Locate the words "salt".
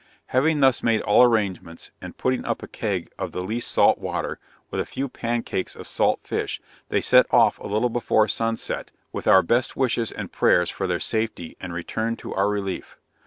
3.69-3.99, 5.85-6.21